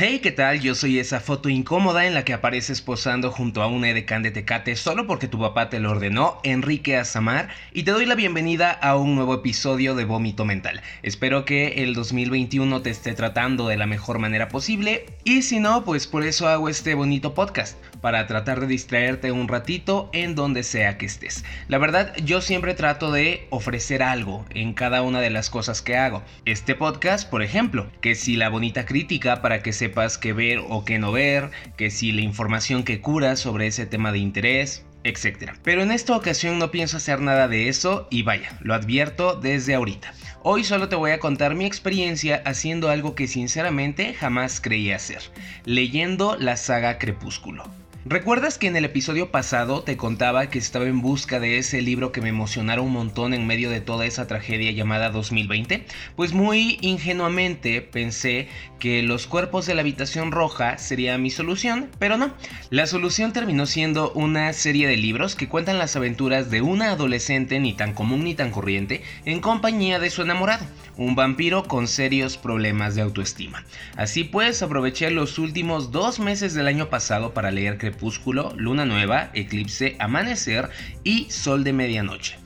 Hey, 0.00 0.20
¿qué 0.22 0.30
tal? 0.30 0.60
Yo 0.60 0.76
soy 0.76 1.00
esa 1.00 1.18
foto 1.18 1.48
incómoda 1.48 2.06
en 2.06 2.14
la 2.14 2.24
que 2.24 2.32
apareces 2.32 2.82
posando 2.82 3.32
junto 3.32 3.62
a 3.62 3.66
un 3.66 3.84
edecán 3.84 4.22
de 4.22 4.30
Tecate 4.30 4.76
solo 4.76 5.08
porque 5.08 5.26
tu 5.26 5.40
papá 5.40 5.70
te 5.70 5.80
lo 5.80 5.90
ordenó, 5.90 6.38
Enrique 6.44 6.96
Azamar, 6.96 7.48
y 7.72 7.82
te 7.82 7.90
doy 7.90 8.06
la 8.06 8.14
bienvenida 8.14 8.70
a 8.70 8.94
un 8.94 9.16
nuevo 9.16 9.34
episodio 9.34 9.96
de 9.96 10.04
Vómito 10.04 10.44
Mental. 10.44 10.82
Espero 11.02 11.44
que 11.44 11.82
el 11.82 11.94
2021 11.94 12.80
te 12.80 12.90
esté 12.90 13.12
tratando 13.14 13.66
de 13.66 13.76
la 13.76 13.86
mejor 13.86 14.20
manera 14.20 14.46
posible, 14.46 15.04
y 15.24 15.42
si 15.42 15.58
no, 15.58 15.84
pues 15.84 16.06
por 16.06 16.22
eso 16.22 16.46
hago 16.46 16.68
este 16.68 16.94
bonito 16.94 17.34
podcast, 17.34 17.76
para 18.00 18.28
tratar 18.28 18.60
de 18.60 18.68
distraerte 18.68 19.32
un 19.32 19.48
ratito 19.48 20.10
en 20.12 20.36
donde 20.36 20.62
sea 20.62 20.96
que 20.96 21.06
estés. 21.06 21.44
La 21.66 21.78
verdad, 21.78 22.14
yo 22.22 22.40
siempre 22.40 22.74
trato 22.74 23.10
de 23.10 23.48
ofrecer 23.50 24.04
algo 24.04 24.46
en 24.50 24.74
cada 24.74 25.02
una 25.02 25.20
de 25.20 25.30
las 25.30 25.50
cosas 25.50 25.82
que 25.82 25.96
hago. 25.96 26.22
Este 26.44 26.76
podcast, 26.76 27.28
por 27.28 27.42
ejemplo, 27.42 27.90
que 28.00 28.14
si 28.14 28.36
la 28.36 28.48
bonita 28.48 28.86
crítica 28.86 29.42
para 29.42 29.60
que 29.60 29.72
se 29.72 29.87
sepas 29.88 30.18
qué 30.18 30.34
ver 30.34 30.60
o 30.68 30.84
qué 30.84 30.98
no 30.98 31.12
ver, 31.12 31.50
que 31.78 31.90
si 31.90 32.12
la 32.12 32.20
información 32.20 32.82
que 32.82 33.00
cura 33.00 33.36
sobre 33.36 33.66
ese 33.66 33.86
tema 33.86 34.12
de 34.12 34.18
interés, 34.18 34.84
etc. 35.02 35.52
Pero 35.62 35.82
en 35.82 35.92
esta 35.92 36.14
ocasión 36.14 36.58
no 36.58 36.70
pienso 36.70 36.98
hacer 36.98 37.22
nada 37.22 37.48
de 37.48 37.70
eso 37.70 38.06
y 38.10 38.22
vaya, 38.22 38.58
lo 38.60 38.74
advierto 38.74 39.34
desde 39.34 39.74
ahorita. 39.74 40.12
Hoy 40.42 40.64
solo 40.64 40.90
te 40.90 40.96
voy 40.96 41.12
a 41.12 41.20
contar 41.20 41.54
mi 41.54 41.64
experiencia 41.64 42.42
haciendo 42.44 42.90
algo 42.90 43.14
que 43.14 43.28
sinceramente 43.28 44.12
jamás 44.12 44.60
creí 44.60 44.92
hacer, 44.92 45.22
leyendo 45.64 46.36
la 46.36 46.58
saga 46.58 46.98
Crepúsculo. 46.98 47.64
¿Recuerdas 48.04 48.58
que 48.58 48.68
en 48.68 48.76
el 48.76 48.84
episodio 48.84 49.32
pasado 49.32 49.82
te 49.82 49.96
contaba 49.96 50.48
que 50.48 50.58
estaba 50.58 50.86
en 50.86 51.02
busca 51.02 51.40
de 51.40 51.58
ese 51.58 51.82
libro 51.82 52.12
que 52.12 52.20
me 52.20 52.28
emocionara 52.28 52.80
un 52.80 52.92
montón 52.92 53.34
en 53.34 53.46
medio 53.46 53.70
de 53.70 53.80
toda 53.80 54.06
esa 54.06 54.28
tragedia 54.28 54.70
llamada 54.70 55.10
2020? 55.10 55.84
Pues 56.14 56.32
muy 56.32 56.78
ingenuamente 56.80 57.82
pensé 57.82 58.48
que 58.78 59.02
los 59.02 59.26
cuerpos 59.26 59.66
de 59.66 59.74
la 59.74 59.80
habitación 59.80 60.30
roja 60.30 60.78
sería 60.78 61.18
mi 61.18 61.28
solución, 61.28 61.90
pero 61.98 62.16
no. 62.16 62.32
La 62.70 62.86
solución 62.86 63.32
terminó 63.32 63.66
siendo 63.66 64.12
una 64.12 64.52
serie 64.52 64.86
de 64.86 64.96
libros 64.96 65.34
que 65.34 65.48
cuentan 65.48 65.78
las 65.78 65.96
aventuras 65.96 66.50
de 66.50 66.62
una 66.62 66.92
adolescente 66.92 67.58
ni 67.58 67.74
tan 67.74 67.94
común 67.94 68.22
ni 68.24 68.34
tan 68.34 68.52
corriente 68.52 69.02
en 69.24 69.40
compañía 69.40 69.98
de 69.98 70.10
su 70.10 70.22
enamorado, 70.22 70.64
un 70.96 71.16
vampiro 71.16 71.64
con 71.64 71.88
serios 71.88 72.36
problemas 72.36 72.94
de 72.94 73.02
autoestima. 73.02 73.64
Así 73.96 74.22
pues, 74.22 74.62
aproveché 74.62 75.10
los 75.10 75.38
últimos 75.38 75.90
dos 75.90 76.20
meses 76.20 76.54
del 76.54 76.68
año 76.68 76.88
pasado 76.88 77.34
para 77.34 77.50
leer 77.50 77.76
crepúsculo, 77.88 78.52
luna 78.56 78.84
nueva, 78.84 79.30
eclipse, 79.32 79.96
amanecer 79.98 80.68
y 81.04 81.30
sol 81.30 81.64
de 81.64 81.72
medianoche. 81.72 82.36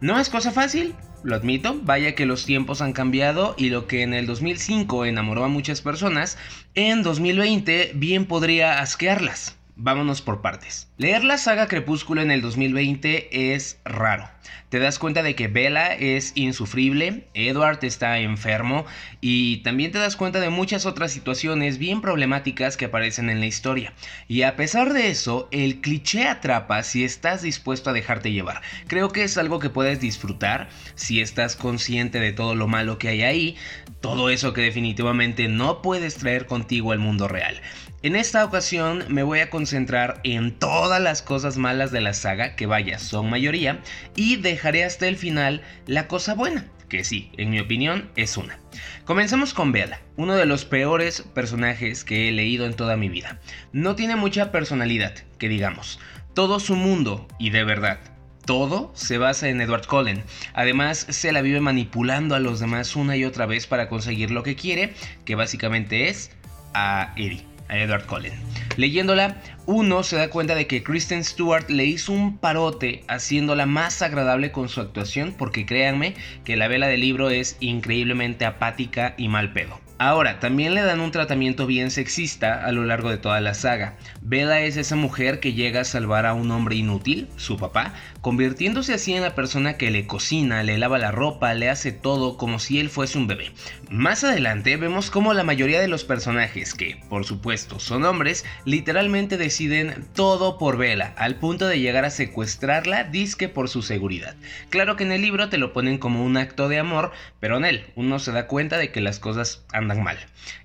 No 0.00 0.18
es 0.18 0.30
cosa 0.30 0.52
fácil, 0.52 0.94
lo 1.22 1.36
admito, 1.36 1.78
vaya 1.82 2.14
que 2.14 2.24
los 2.24 2.46
tiempos 2.46 2.80
han 2.80 2.92
cambiado 2.92 3.54
y 3.58 3.68
lo 3.68 3.86
que 3.86 4.02
en 4.02 4.14
el 4.14 4.26
2005 4.26 5.04
enamoró 5.04 5.44
a 5.44 5.48
muchas 5.48 5.82
personas, 5.82 6.38
en 6.74 7.02
2020 7.02 7.92
bien 7.94 8.24
podría 8.26 8.80
asquearlas. 8.80 9.56
Vámonos 9.78 10.22
por 10.22 10.40
partes. 10.40 10.88
Leer 10.96 11.22
la 11.22 11.36
saga 11.36 11.68
Crepúsculo 11.68 12.22
en 12.22 12.30
el 12.30 12.40
2020 12.40 13.52
es 13.52 13.78
raro. 13.84 14.26
Te 14.70 14.78
das 14.78 14.98
cuenta 14.98 15.22
de 15.22 15.34
que 15.34 15.48
Bella 15.48 15.94
es 15.94 16.32
insufrible, 16.34 17.28
Edward 17.34 17.84
está 17.84 18.18
enfermo 18.18 18.86
y 19.20 19.58
también 19.58 19.92
te 19.92 19.98
das 19.98 20.16
cuenta 20.16 20.40
de 20.40 20.48
muchas 20.48 20.86
otras 20.86 21.12
situaciones 21.12 21.76
bien 21.76 22.00
problemáticas 22.00 22.78
que 22.78 22.86
aparecen 22.86 23.28
en 23.28 23.40
la 23.40 23.46
historia. 23.46 23.92
Y 24.28 24.42
a 24.42 24.56
pesar 24.56 24.94
de 24.94 25.10
eso, 25.10 25.46
el 25.50 25.82
cliché 25.82 26.26
atrapa 26.26 26.82
si 26.82 27.04
estás 27.04 27.42
dispuesto 27.42 27.90
a 27.90 27.92
dejarte 27.92 28.32
llevar. 28.32 28.62
Creo 28.86 29.10
que 29.10 29.24
es 29.24 29.36
algo 29.36 29.58
que 29.58 29.68
puedes 29.68 30.00
disfrutar 30.00 30.70
si 30.94 31.20
estás 31.20 31.54
consciente 31.54 32.18
de 32.18 32.32
todo 32.32 32.54
lo 32.54 32.66
malo 32.66 32.98
que 32.98 33.08
hay 33.08 33.22
ahí, 33.22 33.56
todo 34.00 34.30
eso 34.30 34.54
que 34.54 34.62
definitivamente 34.62 35.48
no 35.48 35.82
puedes 35.82 36.16
traer 36.16 36.46
contigo 36.46 36.92
al 36.92 36.98
mundo 36.98 37.28
real. 37.28 37.60
En 38.02 38.14
esta 38.14 38.44
ocasión 38.44 39.04
me 39.08 39.22
voy 39.22 39.40
a 39.40 39.50
en 39.72 40.58
todas 40.58 41.00
las 41.00 41.22
cosas 41.22 41.56
malas 41.56 41.90
de 41.90 42.00
la 42.00 42.14
saga, 42.14 42.56
que 42.56 42.66
vaya, 42.66 42.98
son 42.98 43.30
mayoría, 43.30 43.80
y 44.14 44.36
dejaré 44.36 44.84
hasta 44.84 45.08
el 45.08 45.16
final 45.16 45.62
la 45.86 46.08
cosa 46.08 46.34
buena, 46.34 46.66
que 46.88 47.04
sí, 47.04 47.30
en 47.36 47.50
mi 47.50 47.60
opinión 47.60 48.10
es 48.16 48.36
una. 48.36 48.58
Comencemos 49.04 49.54
con 49.54 49.72
Bella, 49.72 50.00
uno 50.16 50.34
de 50.34 50.46
los 50.46 50.64
peores 50.64 51.22
personajes 51.22 52.04
que 52.04 52.28
he 52.28 52.32
leído 52.32 52.66
en 52.66 52.74
toda 52.74 52.96
mi 52.96 53.08
vida. 53.08 53.40
No 53.72 53.96
tiene 53.96 54.16
mucha 54.16 54.52
personalidad, 54.52 55.14
que 55.38 55.48
digamos. 55.48 55.98
Todo 56.34 56.60
su 56.60 56.76
mundo, 56.76 57.26
y 57.38 57.50
de 57.50 57.64
verdad, 57.64 57.98
todo 58.44 58.92
se 58.94 59.18
basa 59.18 59.48
en 59.48 59.60
Edward 59.60 59.86
Cullen. 59.86 60.22
Además, 60.54 61.06
se 61.08 61.32
la 61.32 61.42
vive 61.42 61.60
manipulando 61.60 62.34
a 62.34 62.40
los 62.40 62.60
demás 62.60 62.94
una 62.94 63.16
y 63.16 63.24
otra 63.24 63.46
vez 63.46 63.66
para 63.66 63.88
conseguir 63.88 64.30
lo 64.30 64.42
que 64.42 64.54
quiere, 64.54 64.94
que 65.24 65.34
básicamente 65.34 66.08
es 66.08 66.30
a 66.74 67.12
Eddie 67.16 67.55
a 67.68 67.78
Edward 67.78 68.06
Cullen. 68.06 68.32
Leyéndola, 68.76 69.40
uno 69.66 70.02
se 70.02 70.16
da 70.16 70.30
cuenta 70.30 70.54
de 70.54 70.66
que 70.66 70.82
Kristen 70.82 71.24
Stewart 71.24 71.68
le 71.70 71.84
hizo 71.84 72.12
un 72.12 72.38
parote 72.38 73.04
haciéndola 73.08 73.66
más 73.66 74.02
agradable 74.02 74.52
con 74.52 74.68
su 74.68 74.80
actuación 74.80 75.34
porque 75.36 75.66
créanme 75.66 76.14
que 76.44 76.56
la 76.56 76.68
vela 76.68 76.86
del 76.86 77.00
libro 77.00 77.30
es 77.30 77.56
increíblemente 77.60 78.44
apática 78.44 79.14
y 79.16 79.28
mal 79.28 79.52
pedo. 79.52 79.85
Ahora, 79.98 80.40
también 80.40 80.74
le 80.74 80.82
dan 80.82 81.00
un 81.00 81.10
tratamiento 81.10 81.66
bien 81.66 81.90
sexista 81.90 82.66
a 82.66 82.70
lo 82.70 82.84
largo 82.84 83.08
de 83.08 83.16
toda 83.16 83.40
la 83.40 83.54
saga. 83.54 83.96
Bella 84.20 84.60
es 84.60 84.76
esa 84.76 84.94
mujer 84.94 85.40
que 85.40 85.54
llega 85.54 85.80
a 85.80 85.84
salvar 85.84 86.26
a 86.26 86.34
un 86.34 86.50
hombre 86.50 86.76
inútil, 86.76 87.28
su 87.36 87.56
papá, 87.56 87.94
convirtiéndose 88.20 88.92
así 88.92 89.14
en 89.14 89.22
la 89.22 89.34
persona 89.34 89.78
que 89.78 89.90
le 89.90 90.06
cocina, 90.06 90.62
le 90.62 90.76
lava 90.76 90.98
la 90.98 91.12
ropa, 91.12 91.54
le 91.54 91.70
hace 91.70 91.92
todo 91.92 92.36
como 92.36 92.58
si 92.58 92.78
él 92.78 92.90
fuese 92.90 93.16
un 93.16 93.26
bebé. 93.26 93.52
Más 93.88 94.22
adelante 94.22 94.76
vemos 94.76 95.10
cómo 95.10 95.32
la 95.32 95.44
mayoría 95.44 95.80
de 95.80 95.88
los 95.88 96.04
personajes, 96.04 96.74
que 96.74 97.00
por 97.08 97.24
supuesto 97.24 97.80
son 97.80 98.04
hombres, 98.04 98.44
literalmente 98.66 99.38
deciden 99.38 100.06
todo 100.14 100.58
por 100.58 100.76
Bella, 100.76 101.14
al 101.16 101.36
punto 101.36 101.68
de 101.68 101.80
llegar 101.80 102.04
a 102.04 102.10
secuestrarla 102.10 103.04
disque 103.04 103.48
por 103.48 103.70
su 103.70 103.80
seguridad. 103.80 104.36
Claro 104.68 104.96
que 104.96 105.04
en 105.04 105.12
el 105.12 105.22
libro 105.22 105.48
te 105.48 105.56
lo 105.56 105.72
ponen 105.72 105.96
como 105.96 106.22
un 106.22 106.36
acto 106.36 106.68
de 106.68 106.78
amor, 106.78 107.12
pero 107.40 107.56
en 107.56 107.64
él 107.64 107.86
uno 107.94 108.18
se 108.18 108.32
da 108.32 108.46
cuenta 108.46 108.76
de 108.76 108.92
que 108.92 109.00
las 109.00 109.20
cosas 109.20 109.64
han 109.72 109.85
mal. 109.94 110.18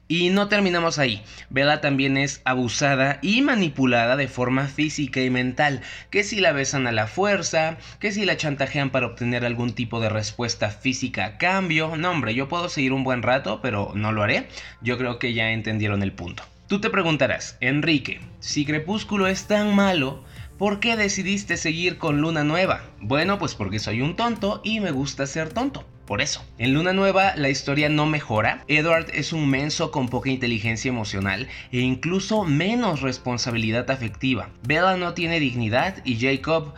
Y 0.08 0.30
no 0.30 0.50
terminamos 0.50 1.00
ahí. 1.00 1.24
Bella 1.50 1.80
también 1.80 2.18
es 2.18 2.42
abusada 2.44 3.20
y 3.22 3.42
manipulada 3.42 4.18
de 4.18 4.28
forma 4.28 4.68
física 4.68 5.22
y 5.22 5.30
mental. 5.30 5.82
Que 6.10 6.26
si 6.26 6.42
la 6.42 6.52
besan 6.52 6.86
a 6.86 6.92
la 6.92 7.08
fuerza, 7.08 7.78
que 8.00 8.12
si 8.12 8.26
la 8.26 8.36
chantajean 8.36 8.90
para 8.90 9.06
obtener 9.06 9.46
algún 9.46 9.72
tipo 9.72 10.02
de 10.02 10.10
respuesta 10.10 10.70
física 10.70 11.26
a 11.26 11.38
cambio. 11.38 11.96
No, 11.96 12.12
hombre, 12.12 12.36
yo 12.36 12.50
puedo 12.50 12.68
seguir 12.68 12.92
un 12.92 13.06
buen 13.06 13.22
rato, 13.22 13.62
pero 13.62 13.94
no 13.96 14.12
lo 14.12 14.24
haré. 14.24 14.50
Yo 14.82 14.98
creo 14.98 15.18
que 15.18 15.34
ya 15.34 15.52
entendieron 15.52 16.04
el 16.04 16.12
punto. 16.12 16.44
Tú 16.68 16.82
te 16.82 16.90
preguntarás, 16.90 17.58
Enrique, 17.62 18.20
si 18.40 18.66
Crepúsculo 18.66 19.28
es 19.28 19.48
tan 19.48 19.76
malo, 19.76 20.24
¿por 20.58 20.80
qué 20.80 20.98
decidiste 20.98 21.58
seguir 21.58 21.98
con 21.98 22.22
Luna 22.22 22.44
Nueva? 22.44 22.82
Bueno, 23.00 23.40
pues 23.40 23.56
porque 23.56 23.80
soy 23.80 24.02
un 24.02 24.16
tonto 24.16 24.62
y 24.64 24.80
me 24.80 24.92
gusta 24.92 25.26
ser 25.26 25.54
tonto 25.54 25.86
por 26.12 26.22
eso. 26.22 26.44
En 26.58 26.74
Luna 26.74 26.92
Nueva 26.92 27.38
la 27.38 27.48
historia 27.48 27.88
no 27.88 28.06
mejora, 28.06 28.66
Edward 28.68 29.06
es 29.14 29.32
un 29.32 29.50
menso 29.50 29.92
con 29.92 30.10
poca 30.10 30.30
inteligencia 30.30 30.90
emocional 30.90 31.48
e 31.72 31.80
incluso 31.80 32.44
menos 32.44 33.00
responsabilidad 33.00 33.90
afectiva. 33.90 34.50
Bella 34.68 34.98
no 34.98 35.14
tiene 35.14 35.40
dignidad 35.40 36.04
y 36.04 36.20
Jacob... 36.20 36.74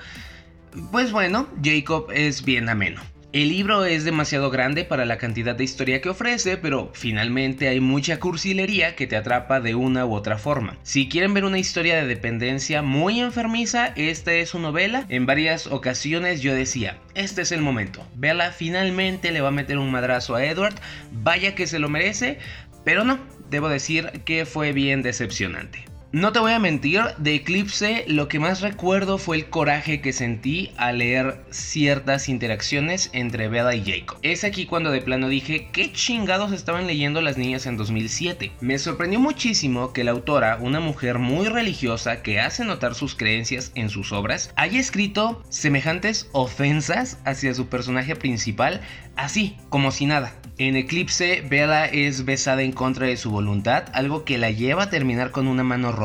Pues 0.91 1.11
bueno, 1.11 1.47
Jacob 1.63 2.11
es 2.13 2.45
bien 2.45 2.69
ameno. 2.69 3.01
El 3.33 3.49
libro 3.49 3.83
es 3.83 4.05
demasiado 4.05 4.51
grande 4.51 4.83
para 4.85 5.05
la 5.05 5.17
cantidad 5.17 5.55
de 5.55 5.63
historia 5.63 6.01
que 6.01 6.09
ofrece, 6.09 6.55
pero 6.55 6.91
finalmente 6.93 7.67
hay 7.67 7.79
mucha 7.79 8.19
cursilería 8.19 8.95
que 8.95 9.07
te 9.07 9.15
atrapa 9.15 9.59
de 9.59 9.73
una 9.73 10.05
u 10.05 10.13
otra 10.13 10.37
forma. 10.37 10.77
Si 10.83 11.09
quieren 11.09 11.33
ver 11.33 11.43
una 11.43 11.57
historia 11.57 11.95
de 11.95 12.05
dependencia 12.05 12.83
muy 12.83 13.21
enfermiza, 13.21 13.87
esta 13.95 14.33
es 14.33 14.49
su 14.49 14.59
novela. 14.59 15.07
En 15.09 15.25
varias 15.25 15.65
ocasiones 15.65 16.43
yo 16.43 16.53
decía, 16.53 16.99
este 17.15 17.41
es 17.41 17.51
el 17.51 17.63
momento. 17.63 18.07
Bella 18.13 18.51
finalmente 18.51 19.31
le 19.31 19.41
va 19.41 19.47
a 19.47 19.51
meter 19.51 19.79
un 19.79 19.89
madrazo 19.89 20.35
a 20.35 20.45
Edward, 20.45 20.75
vaya 21.11 21.55
que 21.55 21.65
se 21.65 21.79
lo 21.79 21.89
merece, 21.89 22.37
pero 22.85 23.03
no, 23.03 23.17
debo 23.49 23.67
decir 23.67 24.11
que 24.25 24.45
fue 24.45 24.73
bien 24.73 25.01
decepcionante. 25.01 25.85
No 26.13 26.31
te 26.31 26.37
voy 26.37 26.51
a 26.51 26.59
mentir, 26.59 27.01
de 27.17 27.33
Eclipse 27.33 28.05
lo 28.07 28.27
que 28.27 28.37
más 28.37 28.61
recuerdo 28.61 29.17
fue 29.17 29.35
el 29.35 29.49
coraje 29.49 29.99
que 29.99 30.13
sentí 30.13 30.69
al 30.77 30.99
leer 30.99 31.43
ciertas 31.49 32.29
interacciones 32.29 33.09
entre 33.13 33.47
Bella 33.47 33.73
y 33.73 33.83
Jacob. 33.83 34.19
Es 34.21 34.43
aquí 34.43 34.67
cuando 34.67 34.91
de 34.91 35.01
plano 35.01 35.27
dije, 35.27 35.69
¿qué 35.73 35.91
chingados 35.91 36.51
estaban 36.51 36.85
leyendo 36.85 37.19
las 37.21 37.39
niñas 37.39 37.65
en 37.65 37.77
2007? 37.77 38.51
Me 38.61 38.77
sorprendió 38.77 39.19
muchísimo 39.19 39.91
que 39.91 40.03
la 40.03 40.11
autora, 40.11 40.59
una 40.61 40.79
mujer 40.79 41.17
muy 41.17 41.47
religiosa 41.47 42.21
que 42.21 42.39
hace 42.39 42.63
notar 42.63 42.93
sus 42.93 43.15
creencias 43.15 43.71
en 43.73 43.89
sus 43.89 44.11
obras, 44.11 44.53
haya 44.55 44.79
escrito 44.79 45.41
semejantes 45.49 46.29
ofensas 46.31 47.17
hacia 47.25 47.55
su 47.55 47.69
personaje 47.69 48.15
principal 48.15 48.81
así, 49.15 49.57
como 49.69 49.89
si 49.89 50.05
nada. 50.05 50.35
En 50.59 50.75
Eclipse, 50.75 51.41
Bella 51.41 51.85
es 51.85 52.25
besada 52.25 52.61
en 52.61 52.71
contra 52.71 53.07
de 53.07 53.17
su 53.17 53.31
voluntad, 53.31 53.85
algo 53.93 54.23
que 54.23 54.37
la 54.37 54.51
lleva 54.51 54.83
a 54.83 54.89
terminar 54.91 55.31
con 55.31 55.47
una 55.47 55.63
mano 55.63 55.91
rota. 55.91 56.02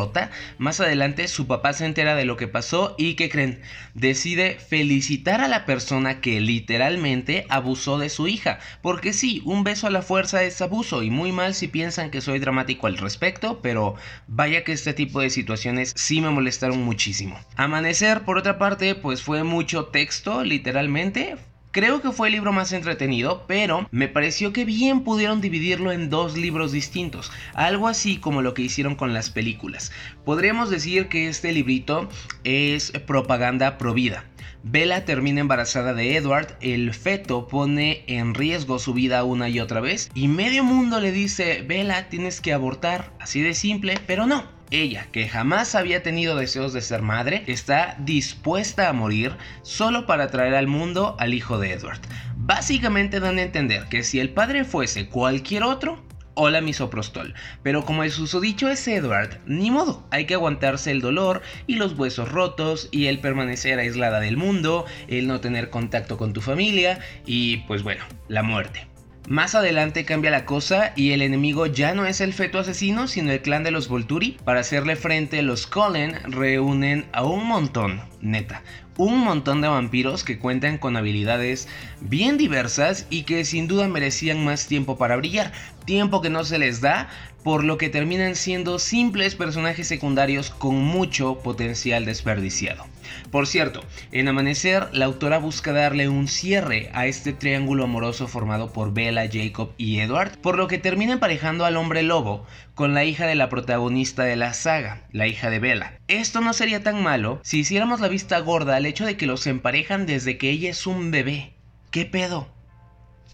Más 0.59 0.81
adelante, 0.81 1.27
su 1.29 1.47
papá 1.47 1.73
se 1.73 1.85
entera 1.85 2.15
de 2.15 2.25
lo 2.25 2.37
que 2.37 2.47
pasó 2.47 2.95
y, 2.99 3.15
¿qué 3.15 3.29
creen? 3.29 3.61
Decide 3.95 4.59
felicitar 4.59 5.41
a 5.41 5.49
la 5.49 5.67
persona 5.67 6.21
que 6.21 6.41
literalmente 6.41 7.47
abusó 7.49 7.99
de 7.99 8.09
su 8.09 8.29
hija. 8.29 8.61
Porque 8.81 9.13
sí, 9.13 9.43
un 9.45 9.65
beso 9.65 9.87
a 9.87 9.91
la 9.91 10.03
fuerza 10.03 10.43
es 10.45 10.61
abuso 10.61 11.03
y 11.03 11.11
muy 11.11 11.33
mal 11.33 11.55
si 11.55 11.69
piensan 11.69 12.11
que 12.11 12.21
soy 12.21 12.39
dramático 12.39 12.87
al 12.87 12.99
respecto, 12.99 13.61
pero 13.61 13.97
vaya 14.29 14.63
que 14.63 14.73
este 14.73 14.95
tipo 14.95 15.21
de 15.21 15.31
situaciones 15.31 15.93
sí 15.97 16.21
me 16.21 16.31
molestaron 16.31 16.83
muchísimo. 16.83 17.39
Amanecer, 17.57 18.23
por 18.23 18.39
otra 18.39 18.59
parte, 18.59 18.95
pues 18.95 19.23
fue 19.23 19.43
mucho 19.43 19.87
texto, 19.87 20.45
literalmente 20.45 21.37
Creo 21.71 22.01
que 22.01 22.13
fue 22.13 22.29
el 22.29 22.33
libro 22.33 22.51
más 22.53 22.73
entretenido, 22.73 23.45
pero 23.47 23.87
me 23.91 24.09
pareció 24.09 24.55
que 24.55 24.65
bien 24.65 25.05
pudieron 25.05 25.43
dividirlo 25.43 25.93
en 25.93 26.09
dos 26.09 26.35
libros 26.35 26.73
distintos, 26.73 27.31
algo 27.53 27.89
así 27.89 28.17
como 28.17 28.41
lo 28.41 28.55
que 28.55 28.63
hicieron 28.63 28.95
con 28.95 29.13
las 29.13 29.29
películas. 29.29 29.93
Podríamos 30.25 30.71
decir 30.71 31.09
que 31.09 31.29
este 31.29 31.53
librito 31.53 32.09
es 32.43 32.93
propaganda 33.07 33.77
provida. 33.77 34.25
Bella 34.63 35.05
termina 35.05 35.41
embarazada 35.41 35.93
de 35.93 36.17
Edward, 36.17 36.57
el 36.63 36.95
feto 36.95 37.49
pone 37.49 38.03
en 38.07 38.35
riesgo 38.35 38.79
su 38.79 38.95
vida 38.95 39.23
una 39.25 39.51
y 39.51 39.61
otra 39.61 39.81
vez 39.81 40.11
y 40.15 40.27
medio 40.27 40.65
mundo 40.65 41.01
le 41.01 41.13
dice, 41.13 41.63
Bella 41.69 42.09
tienes 42.09 42.41
que 42.41 42.55
abortar, 42.55 43.13
así 43.21 43.43
de 43.43 43.55
simple, 43.55 43.99
pero 44.07 44.27
no. 44.27 44.58
Ella, 44.71 45.07
que 45.13 45.29
jamás 45.29 45.75
había 45.75 46.03
tenido 46.03 46.37
deseos 46.37 46.73
de 46.73 46.83
ser 46.83 47.01
madre, 47.01 47.43
está 47.47 47.97
dispuesta 48.01 48.89
a 48.89 48.93
morir 48.93 49.33
solo 49.63 50.07
para 50.07 50.29
traer 50.29 50.55
al 50.55 50.67
mundo 50.67 51.17
al 51.19 51.33
hijo 51.33 51.59
de 51.59 51.73
Edward. 51.73 52.01
Básicamente 52.37 53.21
dan 53.21 53.39
a 53.39 53.43
entender 53.43 53.85
que 53.89 54.03
si 54.03 54.21
el 54.21 54.31
padre 54.31 54.65
fuese 54.65 55.09
cualquier 55.09 55.63
otro, 55.63 56.05
hola 56.35 56.61
misoprostol. 56.61 57.35
Pero 57.63 57.85
como 57.85 58.05
el 58.05 58.11
susodicho 58.11 58.69
es 58.69 58.87
Edward, 58.87 59.41
ni 59.47 59.71
modo, 59.71 60.07
hay 60.11 60.27
que 60.27 60.35
aguantarse 60.35 60.91
el 60.91 61.01
dolor 61.01 61.41
y 61.67 61.77
los 61.77 61.99
huesos 61.99 62.31
rotos 62.31 62.89
y 62.91 63.07
el 63.07 63.21
permanecer 63.21 63.79
aislada 63.79 64.21
del 64.21 64.37
mundo, 64.37 64.85
el 65.09 65.27
no 65.27 65.41
tener 65.41 65.71
contacto 65.71 66.19
con 66.19 66.33
tu 66.35 66.43
familia 66.43 67.01
y 67.25 67.59
pues 67.69 67.83
bueno, 67.83 68.05
la 68.29 68.43
muerte. 68.43 68.87
Más 69.29 69.55
adelante 69.55 70.07
cambia 70.07 70.31
la 70.31 70.47
cosa 70.47 70.95
y 70.97 71.13
el 71.13 71.21
enemigo 71.21 71.67
ya 71.67 71.93
no 71.93 72.07
es 72.07 72.23
el 72.23 72.33
feto 72.33 72.59
asesino, 72.59 73.07
sino 73.07 73.31
el 73.31 73.43
clan 73.43 73.63
de 73.63 73.71
los 73.71 73.87
Volturi. 73.87 74.39
Para 74.43 74.61
hacerle 74.61 74.97
frente, 74.97 75.43
los 75.43 75.67
Cullen 75.67 76.15
reúnen 76.25 77.05
a 77.13 77.25
un 77.25 77.47
montón, 77.47 78.01
neta, 78.23 78.63
un 78.99 79.21
montón 79.21 79.63
de 79.63 79.69
vampiros 79.69 80.25
que 80.25 80.39
cuentan 80.39 80.77
con 80.77 80.97
habilidades 80.97 81.69
bien 82.01 82.37
diversas 82.37 83.07
y 83.09 83.23
que 83.23 83.45
sin 83.45 83.69
duda 83.69 83.89
merecían 83.89 84.45
más 84.45 84.67
tiempo 84.67 84.99
para 84.99 85.17
brillar, 85.17 85.53
tiempo 85.87 86.21
que 86.21 86.31
no 86.31 86.45
se 86.45 86.59
les 86.59 86.83
da 86.83 87.09
por 87.43 87.65
lo 87.65 87.79
que 87.79 87.89
terminan 87.89 88.35
siendo 88.35 88.79
simples 88.79 89.37
personajes 89.37 89.87
secundarios 89.87 90.51
con 90.51 90.75
mucho 90.75 91.39
potencial 91.39 92.05
desperdiciado. 92.05 92.85
Por 93.31 93.47
cierto, 93.47 93.83
en 94.13 94.29
Amanecer, 94.29 94.89
la 94.93 95.07
autora 95.07 95.39
busca 95.39 95.73
darle 95.73 96.09
un 96.09 96.29
cierre 96.29 96.91
a 96.93 97.07
este 97.07 97.33
triángulo 97.33 97.85
amoroso 97.85 98.27
formado 98.27 98.73
por 98.73 98.93
Bella, 98.93 99.29
Jacob 99.33 99.71
y 99.79 100.01
Edward, 100.01 100.37
por 100.39 100.59
lo 100.59 100.67
que 100.67 100.79
termina 100.79 101.15
emparejando 101.15 101.65
al 101.65 101.77
hombre 101.77 102.03
lobo 102.03 102.45
con 102.75 102.93
la 102.95 103.05
hija 103.05 103.27
de 103.27 103.37
la 103.37 103.49
protagonista 103.49 104.25
de 104.25 104.37
la 104.37 104.53
saga, 104.53 105.07
la 105.13 105.27
hija 105.27 105.49
de 105.49 105.61
Bella. 105.61 105.98
Esto 106.09 106.41
no 106.41 106.55
sería 106.55 106.83
tan 106.83 107.03
malo 107.03 107.39
si 107.45 107.59
hiciéramos 107.59 108.01
la 108.01 108.09
vista 108.09 108.39
gorda 108.39 108.77
al 108.77 108.87
hecho 108.87 109.05
de 109.05 109.19
que 109.19 109.27
los 109.27 109.47
emparejan 109.47 110.07
desde 110.07 110.39
que 110.39 110.49
ella 110.49 110.71
es 110.71 110.87
un 110.87 111.11
bebé. 111.11 111.53
¿Qué 111.91 112.07
pedo? 112.07 112.49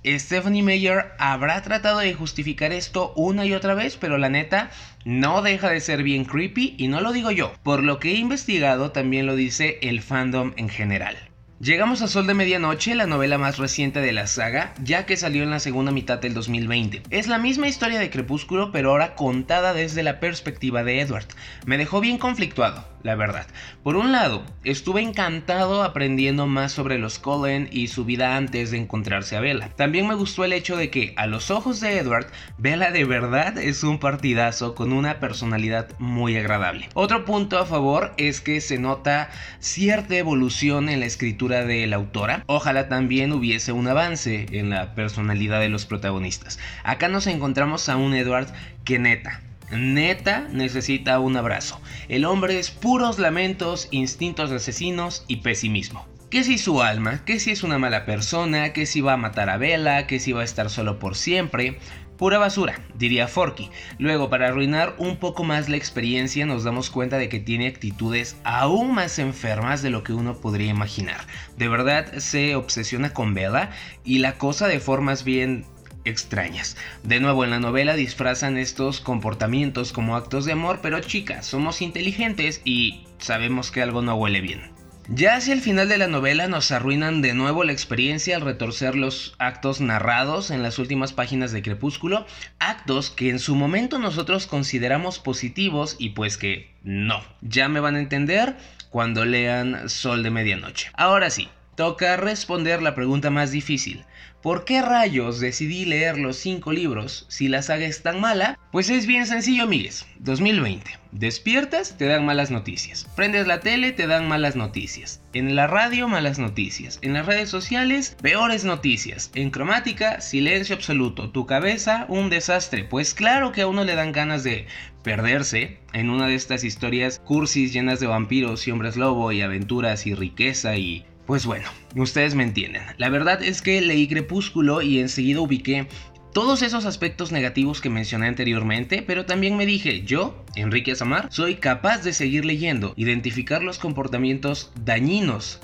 Stephanie 0.05 0.65
Meyer 0.65 1.13
habrá 1.19 1.63
tratado 1.63 2.01
de 2.01 2.13
justificar 2.15 2.73
esto 2.73 3.13
una 3.15 3.47
y 3.47 3.55
otra 3.55 3.75
vez, 3.75 3.97
pero 3.97 4.19
la 4.19 4.29
neta 4.29 4.71
no 5.05 5.41
deja 5.41 5.71
de 5.71 5.81
ser 5.81 6.03
bien 6.03 6.25
creepy 6.25 6.75
y 6.77 6.89
no 6.89 7.01
lo 7.01 7.13
digo 7.13 7.31
yo. 7.31 7.53
Por 7.63 7.85
lo 7.85 8.01
que 8.01 8.11
he 8.11 8.17
investigado 8.17 8.91
también 8.91 9.27
lo 9.27 9.37
dice 9.37 9.79
el 9.81 10.03
fandom 10.03 10.53
en 10.57 10.69
general. 10.69 11.17
Llegamos 11.61 12.03
a 12.03 12.09
Sol 12.09 12.27
de 12.27 12.35
Medianoche, 12.35 12.97
la 12.97 13.07
novela 13.07 13.39
más 13.39 13.59
reciente 13.59 14.01
de 14.01 14.13
la 14.13 14.27
saga, 14.27 14.75
ya 14.83 15.07
que 15.07 15.17
salió 15.17 15.45
en 15.45 15.51
la 15.51 15.61
segunda 15.61 15.93
mitad 15.93 16.19
del 16.19 16.35
2020. 16.35 17.05
Es 17.11 17.29
la 17.29 17.39
misma 17.39 17.69
historia 17.69 18.01
de 18.01 18.11
Crepúsculo, 18.11 18.73
pero 18.73 18.91
ahora 18.91 19.15
contada 19.15 19.73
desde 19.73 20.03
la 20.03 20.19
perspectiva 20.19 20.83
de 20.83 21.01
Edward. 21.01 21.29
Me 21.65 21.79
dejó 21.79 22.01
bien 22.01 22.19
conflictuado 22.19 22.85
la 23.05 23.15
verdad. 23.15 23.47
Por 23.83 23.97
un 23.97 24.13
lado, 24.13 24.43
estuve 24.65 25.03
encantado 25.03 25.85
aprendiendo 25.85 26.47
más 26.47 26.73
sobre 26.73 26.99
los 26.99 27.19
Cullen 27.19 27.69
y 27.71 27.89
su 27.89 28.07
vida 28.07 28.37
antes 28.37 28.71
de 28.71 28.79
encontrarse 28.79 29.37
a 29.37 29.41
Bella. 29.41 29.69
También 29.77 30.09
me 30.09 30.15
gustó 30.15 30.43
el 30.43 30.55
hecho 30.55 30.77
de 30.77 30.89
que, 30.89 31.13
a 31.17 31.27
los 31.27 31.51
ojos 31.51 31.81
de 31.81 31.99
Edward, 31.99 32.27
Bella 32.57 32.91
de 32.91 33.05
verdad 33.05 33.59
es 33.59 33.85
un 33.85 33.99
partidazo 33.99 34.75
con 34.75 34.93
una 34.93 35.21
personalidad 35.21 35.89
muy 35.99 36.37
agradable. 36.39 36.89
Otro 36.95 37.27
punto 37.27 37.59
a 37.59 37.67
favor 37.67 38.15
es 38.17 38.41
que 38.41 38.63
se 38.63 38.79
nota 38.79 39.31
cierta 39.59 40.17
evolución 40.17 40.89
en 40.89 41.01
la 41.01 41.07
escritura 41.07 41.44
de 41.49 41.87
la 41.87 41.97
autora. 41.97 42.43
Ojalá 42.47 42.89
también 42.89 43.33
hubiese 43.33 43.73
un 43.73 43.87
avance 43.87 44.47
en 44.53 44.71
la 44.71 44.95
personalidad 44.95 45.61
de 45.61 45.69
los 45.69 45.87
protagonistas. 45.87 46.59
Acá 46.83 47.09
nos 47.09 47.27
encontramos 47.27 47.89
a 47.89 47.97
un 47.97 48.15
Edward 48.15 48.49
que 48.85 48.99
neta, 48.99 49.41
neta 49.71 50.49
necesita 50.51 51.19
un 51.21 51.37
abrazo. 51.37 51.81
El 52.09 52.25
hombre 52.25 52.59
es 52.59 52.71
puros 52.71 53.19
lamentos, 53.19 53.89
instintos 53.91 54.51
asesinos 54.51 55.25
y 55.29 55.37
pesimismo. 55.37 56.14
Que 56.35 56.43
si 56.43 56.59
su 56.59 56.83
alma, 56.83 57.25
que 57.25 57.39
si 57.39 57.53
es 57.53 57.63
una 57.63 57.79
mala 57.79 58.05
persona, 58.07 58.73
que 58.73 58.87
si 58.87 59.01
va 59.01 59.13
a 59.13 59.17
matar 59.17 59.49
a 59.49 59.57
Bella, 59.57 60.09
que 60.09 60.19
si 60.19 60.33
va 60.33 60.41
a 60.41 60.45
estar 60.45 60.69
solo 60.69 60.99
por 60.99 61.15
siempre. 61.15 61.79
Pura 62.19 62.39
basura, 62.39 62.81
diría 62.97 63.29
Forky. 63.29 63.71
Luego, 63.99 64.31
para 64.31 64.49
arruinar 64.49 64.97
un 64.99 65.19
poco 65.19 65.45
más 65.45 65.69
la 65.69 65.77
experiencia, 65.77 66.45
nos 66.45 66.65
damos 66.65 66.91
cuenta 66.91 67.19
de 67.19 67.29
que 67.29 67.39
tiene 67.39 67.69
actitudes 67.69 68.37
aún 68.43 68.97
más 68.97 69.21
enfermas 69.21 69.81
de 69.81 69.91
lo 69.91 70.03
que 70.03 70.13
uno 70.13 70.41
podría 70.41 70.71
imaginar. 70.71 71.25
De 71.57 71.69
verdad 71.69 72.13
se 72.19 72.57
obsesiona 72.57 73.15
con 73.15 73.33
Bella 73.35 73.71
y 74.03 74.19
la 74.19 74.37
cosa 74.37 74.67
de 74.67 74.81
formas 74.81 75.23
bien 75.23 75.65
extrañas. 76.05 76.77
De 77.05 77.21
nuevo 77.21 77.45
en 77.45 77.51
la 77.51 77.61
novela 77.61 77.95
disfrazan 77.95 78.59
estos 78.59 79.01
comportamientos 79.01 79.93
como 79.93 80.17
actos 80.17 80.47
de 80.47 80.53
amor, 80.55 80.81
pero 80.83 80.99
chicas, 80.99 81.47
somos 81.47 81.81
inteligentes 81.81 82.61
y 82.65 83.07
sabemos 83.19 83.71
que 83.71 83.83
algo 83.83 84.03
no 84.03 84.17
huele 84.17 84.41
bien. 84.41 84.74
Ya 85.09 85.37
hacia 85.37 85.53
el 85.53 85.61
final 85.61 85.91
de 85.91 85.99
la 85.99 86.07
novela 86.07 86.49
nos 86.49 86.73
arruinan 86.73 87.21
de 87.21 87.35
nuevo 87.35 87.63
la 87.63 87.73
experiencia 87.73 88.37
al 88.37 88.43
retorcer 88.43 88.97
los 88.97 89.35
actos 89.39 89.83
narrados 89.83 90.51
en 90.51 90.63
las 90.63 90.79
últimas 90.79 91.13
páginas 91.13 91.53
de 91.53 91.61
Crepúsculo, 91.61 92.27
actos 92.59 93.11
que 93.11 93.29
en 93.29 93.39
su 93.39 93.55
momento 93.55 93.99
nosotros 93.99 94.47
consideramos 94.47 95.19
positivos 95.19 95.97
y 95.99 96.11
pues 96.11 96.39
que 96.39 96.75
no. 96.83 97.23
Ya 97.43 97.69
me 97.69 97.81
van 97.81 97.97
a 97.97 98.01
entender 98.01 98.57
cuando 98.89 99.27
lean 99.27 99.91
Sol 99.91 100.23
de 100.23 100.31
Medianoche. 100.31 100.91
Ahora 100.95 101.29
sí, 101.29 101.51
toca 101.77 102.17
responder 102.17 102.83
la 102.83 102.95
pregunta 102.95 103.31
más 103.31 103.51
difícil. 103.51 104.05
¿Por 104.45 104.67
qué 104.67 104.83
rayos 104.83 105.41
decidí 105.41 105.87
leer 105.87 106.19
los 106.19 106.37
5 106.37 106.71
libros 106.71 107.25
si 107.31 107.49
la 107.49 107.63
saga 107.63 107.87
es 107.87 108.03
tan 108.03 108.21
mala? 108.21 108.59
Pues 108.73 108.91
es 108.91 109.07
bien 109.07 109.27
sencillo, 109.27 109.63
amigues. 109.63 110.05
2020. 110.19 110.99
Despiertas, 111.13 111.97
te 111.97 112.05
dan 112.05 112.27
malas 112.27 112.51
noticias. 112.51 113.07
Prendes 113.17 113.47
la 113.47 113.61
tele, 113.61 113.93
te 113.93 114.07
dan 114.07 114.29
malas 114.29 114.55
noticias. 114.55 115.23
En 115.33 115.57
la 115.57 115.67
radio, 115.67 116.09
malas 116.09 116.39
noticias. 116.39 116.99
En 117.01 117.15
las 117.15 117.25
redes 117.25 117.49
sociales, 117.49 118.19
peores 118.21 118.67
noticias. 118.67 119.31
En 119.35 119.51
cromática, 119.51 120.21
silencio 120.21 120.77
absoluto. 120.77 121.31
Tu 121.31 121.47
cabeza, 121.47 122.05
un 122.11 122.29
desastre. 122.29 122.85
Pues 122.85 123.15
claro 123.15 123.51
que 123.51 123.63
a 123.63 123.67
uno 123.67 123.83
le 123.85 123.95
dan 123.95 124.13
ganas 124.13 124.45
de 124.45 124.67
perderse 125.03 125.79
en 125.95 126.11
una 126.11 126.27
de 126.27 126.35
estas 126.35 126.65
historias 126.65 127.19
cursis 127.19 127.73
llenas 127.73 127.99
de 127.99 128.09
vampiros 128.09 128.69
y 128.69 128.73
hombres 128.73 128.97
lobo 128.97 129.33
y 129.33 129.41
aventuras 129.41 130.07
y 130.07 130.15
riqueza 130.15 130.77
y 130.77 131.07
pues 131.27 131.47
bueno, 131.47 131.69
ustedes 131.97 132.35
me 132.35 132.43
entienden. 132.43 132.83
La 132.99 133.09
verdad 133.09 133.43
es 133.43 133.63
que 133.63 133.81
leí 133.81 134.09
Crepúsculo 134.09 134.83
y 134.83 134.99
enseguida 134.99 135.41
ubiqué 135.41 135.89
todos 136.33 136.63
esos 136.63 136.85
aspectos 136.85 137.31
negativos 137.31 137.81
que 137.81 137.91
mencioné 137.91 138.27
anteriormente, 138.27 139.05
pero 139.07 139.25
también 139.25 139.57
me 139.57 139.67
dije, 139.67 140.03
yo, 140.03 140.45
Enrique 140.57 140.93
Azamar, 140.93 141.29
soy 141.31 141.55
capaz 141.55 142.03
de 142.03 142.13
seguir 142.13 142.45
leyendo, 142.45 142.93
identificar 142.97 143.63
los 143.63 143.79
comportamientos 143.79 144.73
dañinos 144.85 145.61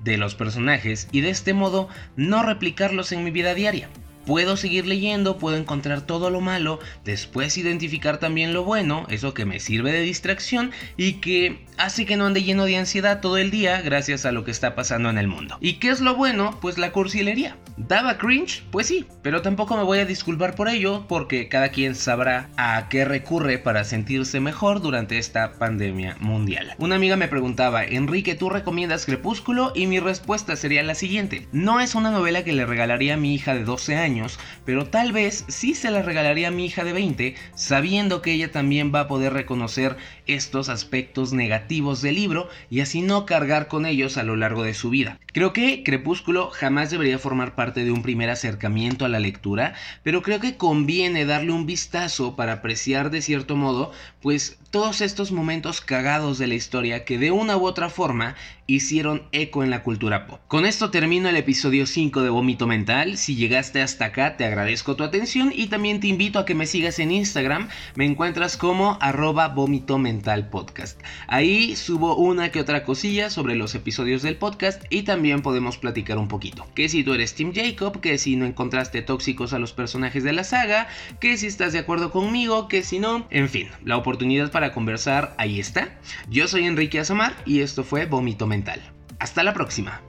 de 0.00 0.16
los 0.16 0.34
personajes 0.34 1.08
y 1.12 1.20
de 1.20 1.30
este 1.30 1.54
modo 1.54 1.88
no 2.16 2.42
replicarlos 2.42 3.12
en 3.12 3.22
mi 3.22 3.30
vida 3.30 3.54
diaria. 3.54 3.88
Puedo 4.30 4.56
seguir 4.56 4.86
leyendo, 4.86 5.38
puedo 5.38 5.56
encontrar 5.56 6.02
todo 6.02 6.30
lo 6.30 6.40
malo, 6.40 6.78
después 7.04 7.58
identificar 7.58 8.18
también 8.18 8.52
lo 8.52 8.62
bueno, 8.62 9.04
eso 9.08 9.34
que 9.34 9.44
me 9.44 9.58
sirve 9.58 9.90
de 9.90 10.02
distracción 10.02 10.70
y 10.96 11.14
que 11.14 11.66
hace 11.78 12.06
que 12.06 12.16
no 12.16 12.26
ande 12.26 12.44
lleno 12.44 12.64
de 12.64 12.76
ansiedad 12.76 13.20
todo 13.20 13.38
el 13.38 13.50
día 13.50 13.80
gracias 13.80 14.26
a 14.26 14.30
lo 14.30 14.44
que 14.44 14.52
está 14.52 14.76
pasando 14.76 15.10
en 15.10 15.18
el 15.18 15.26
mundo. 15.26 15.58
¿Y 15.60 15.80
qué 15.80 15.88
es 15.88 16.00
lo 16.00 16.14
bueno? 16.14 16.56
Pues 16.60 16.78
la 16.78 16.92
cursilería. 16.92 17.56
¿Daba 17.88 18.18
cringe? 18.18 18.62
Pues 18.70 18.86
sí, 18.86 19.06
pero 19.22 19.40
tampoco 19.40 19.76
me 19.76 19.82
voy 19.82 19.98
a 19.98 20.04
disculpar 20.04 20.54
por 20.54 20.68
ello 20.68 21.06
porque 21.08 21.48
cada 21.48 21.70
quien 21.70 21.94
sabrá 21.94 22.50
a 22.58 22.88
qué 22.90 23.06
recurre 23.06 23.58
para 23.58 23.84
sentirse 23.84 24.38
mejor 24.38 24.82
durante 24.82 25.16
esta 25.16 25.52
pandemia 25.52 26.16
mundial. 26.20 26.74
Una 26.78 26.96
amiga 26.96 27.16
me 27.16 27.28
preguntaba, 27.28 27.82
Enrique, 27.82 28.34
¿tú 28.34 28.50
recomiendas 28.50 29.06
Crepúsculo? 29.06 29.72
Y 29.74 29.86
mi 29.86 29.98
respuesta 29.98 30.56
sería 30.56 30.82
la 30.82 30.94
siguiente. 30.94 31.48
No 31.52 31.80
es 31.80 31.94
una 31.94 32.10
novela 32.10 32.44
que 32.44 32.52
le 32.52 32.66
regalaría 32.66 33.14
a 33.14 33.16
mi 33.16 33.34
hija 33.34 33.54
de 33.54 33.64
12 33.64 33.96
años, 33.96 34.19
pero 34.64 34.86
tal 34.86 35.12
vez 35.12 35.44
sí 35.48 35.74
se 35.74 35.90
la 35.90 36.02
regalaría 36.02 36.48
a 36.48 36.50
mi 36.50 36.66
hija 36.66 36.84
de 36.84 36.92
20, 36.92 37.34
sabiendo 37.54 38.22
que 38.22 38.32
ella 38.32 38.50
también 38.52 38.92
va 38.94 39.00
a 39.00 39.08
poder 39.08 39.32
reconocer 39.32 39.96
estos 40.26 40.68
aspectos 40.68 41.32
negativos 41.32 42.02
del 42.02 42.14
libro 42.14 42.48
y 42.70 42.80
así 42.80 43.02
no 43.02 43.26
cargar 43.26 43.68
con 43.68 43.86
ellos 43.86 44.16
a 44.16 44.22
lo 44.22 44.36
largo 44.36 44.62
de 44.62 44.74
su 44.74 44.90
vida. 44.90 45.18
Creo 45.32 45.52
que 45.52 45.82
Crepúsculo 45.82 46.50
jamás 46.50 46.90
debería 46.90 47.18
formar 47.18 47.54
parte 47.54 47.84
de 47.84 47.92
un 47.92 48.02
primer 48.02 48.30
acercamiento 48.30 49.04
a 49.04 49.08
la 49.08 49.20
lectura, 49.20 49.74
pero 50.02 50.22
creo 50.22 50.40
que 50.40 50.56
conviene 50.56 51.24
darle 51.24 51.52
un 51.52 51.66
vistazo 51.66 52.36
para 52.36 52.54
apreciar 52.54 53.10
de 53.10 53.22
cierto 53.22 53.56
modo, 53.56 53.92
pues 54.20 54.58
todos 54.70 55.00
estos 55.00 55.32
momentos 55.32 55.80
cagados 55.80 56.38
de 56.38 56.46
la 56.46 56.54
historia 56.54 57.04
que 57.04 57.18
de 57.18 57.32
una 57.32 57.56
u 57.56 57.66
otra 57.66 57.90
forma 57.90 58.36
hicieron 58.68 59.24
eco 59.32 59.64
en 59.64 59.70
la 59.70 59.82
cultura 59.82 60.26
pop. 60.26 60.40
Con 60.46 60.64
esto 60.64 60.92
termino 60.92 61.28
el 61.28 61.36
episodio 61.36 61.86
5 61.86 62.22
de 62.22 62.30
Vómito 62.30 62.68
Mental. 62.68 63.16
Si 63.18 63.34
llegaste 63.34 63.82
hasta 63.82 64.04
acá, 64.06 64.36
te 64.36 64.44
agradezco 64.44 64.94
tu 64.94 65.02
atención 65.02 65.52
y 65.52 65.66
también 65.66 65.98
te 65.98 66.06
invito 66.06 66.38
a 66.38 66.44
que 66.44 66.54
me 66.54 66.66
sigas 66.66 67.00
en 67.00 67.10
Instagram. 67.10 67.68
Me 67.96 68.04
encuentras 68.04 68.56
como 68.56 68.96
arroba 69.00 69.48
vómito 69.48 69.98
mental 69.98 70.50
podcast. 70.50 71.00
Ahí 71.26 71.74
subo 71.74 72.14
una 72.14 72.52
que 72.52 72.60
otra 72.60 72.84
cosilla 72.84 73.28
sobre 73.28 73.56
los 73.56 73.74
episodios 73.74 74.22
del 74.22 74.36
podcast 74.36 74.84
y 74.88 75.02
también 75.02 75.42
podemos 75.42 75.76
platicar 75.76 76.18
un 76.18 76.28
poquito. 76.28 76.64
Que 76.76 76.88
si 76.88 77.02
tú 77.02 77.14
eres 77.14 77.34
Team 77.34 77.52
Jacob, 77.52 78.00
que 78.00 78.18
si 78.18 78.36
no 78.36 78.46
encontraste 78.46 79.02
tóxicos 79.02 79.52
a 79.52 79.58
los 79.58 79.72
personajes 79.72 80.22
de 80.22 80.32
la 80.32 80.44
saga, 80.44 80.86
que 81.18 81.36
si 81.36 81.48
estás 81.48 81.72
de 81.72 81.80
acuerdo 81.80 82.12
conmigo, 82.12 82.68
que 82.68 82.84
si 82.84 83.00
no, 83.00 83.26
en 83.30 83.48
fin, 83.48 83.68
la 83.84 83.96
oportunidad 83.96 84.52
para 84.60 84.74
conversar 84.74 85.34
ahí 85.38 85.58
está. 85.58 85.88
Yo 86.28 86.46
soy 86.46 86.66
Enrique 86.66 87.00
Azamar 87.00 87.34
y 87.46 87.60
esto 87.60 87.82
fue 87.82 88.04
Vómito 88.04 88.46
Mental. 88.46 88.82
Hasta 89.18 89.42
la 89.42 89.54
próxima. 89.54 90.02